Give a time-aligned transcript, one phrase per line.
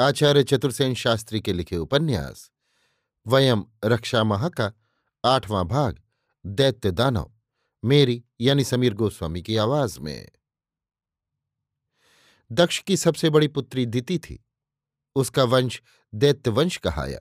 [0.00, 2.50] आचार्य चतुर्सेन शास्त्री के लिखे उपन्यास,
[3.26, 4.72] वयम रक्षा माह का
[5.24, 6.02] आठवां भाग,
[6.46, 7.32] दैत्य दानव,
[7.84, 10.30] मेरी यानी समीर गोस्वामी की आवाज़ में।
[12.52, 14.44] दक्ष की सबसे बड़ी पुत्री दिति थी।
[15.16, 15.82] उसका वंश
[16.14, 17.20] दैत्य वंश कहाया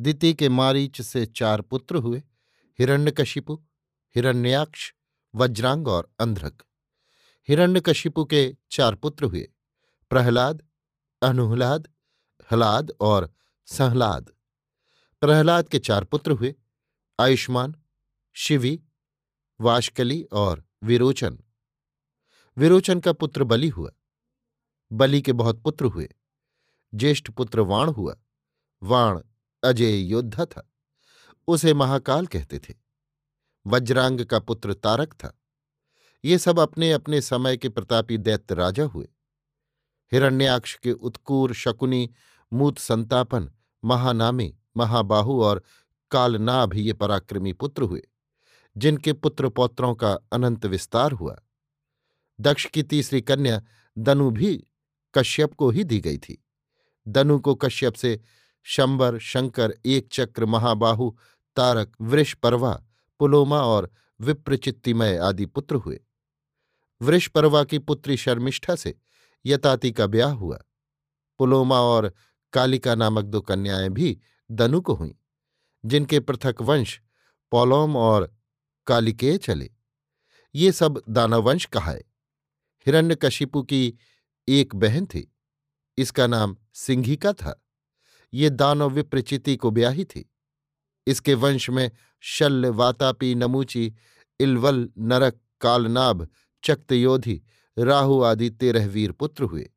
[0.00, 2.22] दिति के मारीच से चार पुत्र हुए,
[2.78, 3.54] हिरण्यकशिपु,
[4.14, 4.94] हिरण्याक्ष,
[5.34, 6.62] वज्रांग और अंध्रक।
[7.48, 9.50] हिरण्यकशिपु के चार पुत्र हुए,
[10.10, 10.69] प्रहलाद
[11.22, 11.88] अनुहलाद,
[12.52, 13.34] हलाद और
[13.66, 14.30] सहलाद।
[15.20, 16.54] प्रहलाद के चार पुत्र हुए,
[17.20, 17.74] आयुष्मान,
[18.32, 18.82] शिवी,
[19.60, 21.38] वाशकली और विरोचन।
[22.56, 23.90] विरोचन का पुत्र बलि हुआ।
[24.92, 26.08] बलि के बहुत पुत्र हुए।
[26.94, 28.16] ज्येष्ठ पुत्र वाण हुआ।
[28.82, 29.20] वाण
[29.64, 30.72] अजय योद्धा था।
[31.48, 32.74] उसे महाकाल कहते थे।
[33.66, 35.40] वज्रांग का पुत्र तारक था।
[36.24, 39.08] ये सब अपने अपने समय के प्रतापी दैत्य राजा हुए।
[40.12, 42.10] हिरण्याक्ष के उत्कूर शकुनी,
[42.52, 43.50] मूत संतापन,
[43.84, 45.62] महानामी, महाबाहु और
[46.10, 48.08] कालनाभ ये पराक्रमी पुत्र हुए,
[48.76, 51.42] जिनके पुत्र पौत्रों का अनंत विस्तार हुआ।
[52.40, 53.62] दक्ष की तीसरी कन्या
[53.98, 54.66] दनु भी
[55.14, 56.44] कश्यप को ही दी गई थी।
[57.08, 58.20] दनु को कश्यप से
[58.62, 61.16] शंबर, शंकर, एक चक्र, महाबाहु,
[61.56, 62.82] तारक वृषपर्वा
[63.18, 63.90] पुलोमा और
[64.20, 66.00] विप्रचित्तिमय आदि पुत्र हुए।
[67.02, 68.98] वृषपर्वा की पुत्री शर्मिष्ठा से
[69.46, 70.58] यताति का ब्याह हुआ।
[71.40, 72.12] पुलोमा और
[72.52, 74.18] कालिका नामक दो कन्याएँ भी
[74.50, 75.12] दनु को हुईं,
[75.84, 77.00] जिनके पृथक वंश
[77.52, 78.34] पौलोम और
[78.86, 79.70] कालिकेय चले।
[80.54, 82.04] ये सब दानववंश कहाए।
[82.86, 83.94] हिरण्यकशिपु की
[84.48, 85.36] एक बहन थी,
[85.98, 87.60] इसका नाम सिंघिका था।
[88.32, 90.30] ये दानव विप्रचिति को ब्याही थी।
[91.06, 91.90] इसके वंश में
[92.20, 93.94] शल्य, वातापी, नमूची,
[94.40, 96.28] इलवल, नरक, कालनाभ,
[96.64, 97.40] चक्तयोधि
[97.78, 99.70] राहु आदि तेरह वीर पुत्र हुए।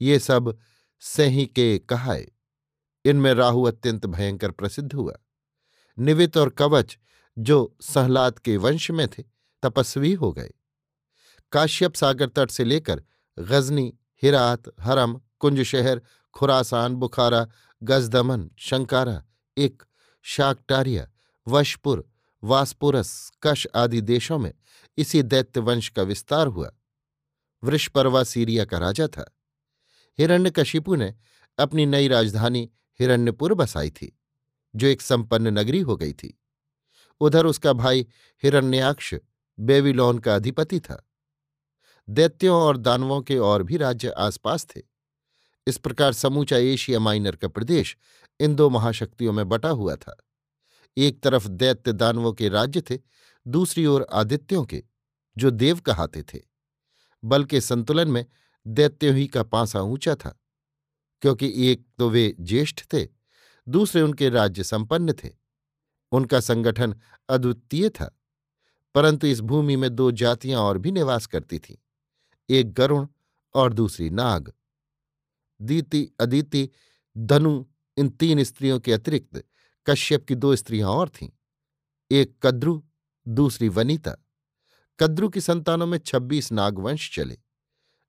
[0.00, 0.58] ये सब
[1.00, 2.32] सही के कहाए।
[3.04, 5.14] इनमें राहु अत्यंत भयंकर प्रसिद्ध हुआ।
[5.98, 6.98] निवित और कवच
[7.38, 9.22] जो सहलाद के वंश में थे,
[9.62, 10.50] तपस्वी हो गए।
[11.52, 13.04] काश्यप सागर तट से लेकर
[13.38, 16.02] गजनी, हिरात, हरम कुंज शहर
[16.32, 17.48] खुरासान, बुखारा,
[17.82, 19.24] गजदमन, शंकारा,
[19.56, 19.82] इक,
[20.22, 21.10] शाकटारिया,
[21.48, 22.10] वशपुर,
[22.44, 24.54] वासपुरस, कश आदि देशों में
[24.98, 26.72] इसी दैत्य वंश का विस्तार हुआ।
[27.64, 29.36] वृषपर्वा सीरिया का राजा था।
[30.18, 31.14] हिरण्यकशिपु ने
[31.58, 32.70] अपनी नई राजधानी
[33.00, 34.18] हिरण्यपुर बसाई थी,
[34.76, 36.40] जो एक संपन्न नगरी हो गई थी।
[37.20, 38.06] उधर उसका भाई
[38.42, 39.14] हिरण्याक्ष
[39.58, 41.10] बेबीलोन का अधिपति था।
[42.08, 44.82] दैत्यों और दानवों के और भी राज्य आसपास थे।
[45.66, 47.96] इस प्रकार समूचा एशिया माइनर का प्रदेश
[48.40, 50.16] इन दो महाशक्तियों में बटा हुआ था।
[50.96, 52.98] एक तरफ़ दैत्य दानवों के राज्य थे,
[53.46, 54.82] दूसरी ओर आदित्यों के,
[55.36, 56.53] जो देव कहाते थे।
[57.24, 58.24] बल के संतुलन में
[58.66, 60.38] दैत्यों ही का पांसा ऊँचा था,
[61.22, 63.06] क्योंकि एक तो वे ज्येष्ठ थे,
[63.66, 65.30] दूसरे उनके राज्य संपन्न थे।
[66.12, 66.94] उनका संगठन
[67.28, 68.10] अद्वितीय था,
[68.94, 71.76] परंतु इस भूमि में दो जातियाँ और भी निवास करती थीं,
[72.48, 73.06] एक गरुण
[73.54, 74.52] और दूसरी नाग।
[75.60, 76.68] दीति, अदिति,
[77.16, 77.64] धनु,
[77.96, 79.44] इन तीन स्त्रियों के अतिरिक्त
[79.86, 81.28] कश्यप की दो स्त्रियाँ और थीं,
[82.10, 82.82] एक कद्रु,
[83.26, 84.14] दूसरी वनिता।
[85.00, 87.38] कद्रु की संतानों में छब्बीस नागवंश चले।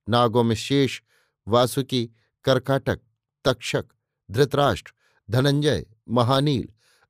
[0.08, 1.02] नागों में शेष
[1.48, 2.10] वासुकी,
[2.44, 3.00] कर्काटक,
[3.44, 3.86] तक्षक,
[4.30, 4.92] धृतराष्ट्र,
[5.30, 6.68] धनंजय, महानील,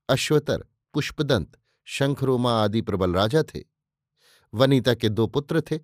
[0.08, 0.64] अश्वतर,
[0.94, 3.64] पुष्पदंत, शंखरोमा आदि प्रबल राजा थे।
[4.55, 5.81] वनिता के दो पुत्र थे,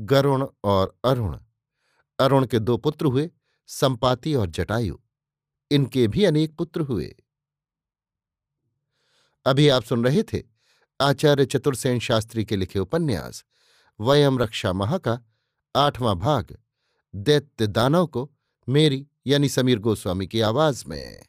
[0.00, 1.38] गरुण और अरुण।
[2.18, 3.30] अरुण के दो पुत्र हुए,
[3.66, 4.98] संपाति और जटायु।
[5.70, 7.16] इनके भी अनेक पुत्र हुए।
[9.46, 10.55] अभी आप सुन रहे थे
[11.00, 13.44] आचार्य चतुर्सेन शास्त्री के लिखे उपन्यास,
[14.00, 15.18] वयम रक्षा महा का
[15.76, 16.56] आठवां भाग,
[17.14, 18.32] दैत्य दानव को
[18.68, 21.26] मेरी यानी समीर गोस्वामी की आवाज़ में।